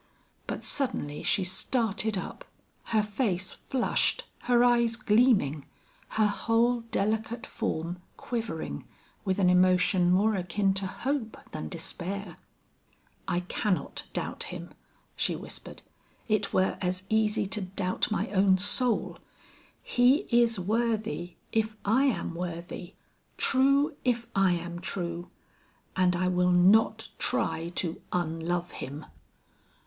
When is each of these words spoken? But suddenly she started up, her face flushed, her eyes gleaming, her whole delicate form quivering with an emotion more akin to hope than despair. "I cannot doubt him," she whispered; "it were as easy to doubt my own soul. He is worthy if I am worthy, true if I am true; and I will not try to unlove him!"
But 0.47 0.63
suddenly 0.63 1.21
she 1.21 1.43
started 1.43 2.17
up, 2.17 2.43
her 2.85 3.03
face 3.03 3.53
flushed, 3.53 4.23
her 4.45 4.63
eyes 4.63 4.95
gleaming, 4.95 5.67
her 6.17 6.25
whole 6.25 6.81
delicate 6.89 7.45
form 7.45 8.01
quivering 8.17 8.83
with 9.25 9.37
an 9.37 9.47
emotion 9.47 10.09
more 10.09 10.33
akin 10.33 10.73
to 10.73 10.87
hope 10.87 11.37
than 11.51 11.69
despair. 11.69 12.37
"I 13.27 13.41
cannot 13.41 14.05
doubt 14.11 14.45
him," 14.45 14.71
she 15.15 15.35
whispered; 15.35 15.83
"it 16.27 16.51
were 16.51 16.79
as 16.81 17.03
easy 17.07 17.45
to 17.45 17.61
doubt 17.61 18.09
my 18.09 18.27
own 18.31 18.57
soul. 18.57 19.19
He 19.83 20.25
is 20.31 20.59
worthy 20.59 21.35
if 21.51 21.77
I 21.85 22.05
am 22.05 22.33
worthy, 22.33 22.95
true 23.37 23.95
if 24.03 24.25
I 24.35 24.53
am 24.53 24.79
true; 24.81 25.29
and 25.95 26.15
I 26.15 26.27
will 26.27 26.49
not 26.51 27.09
try 27.19 27.67
to 27.75 28.01
unlove 28.11 28.71
him!" 28.71 29.05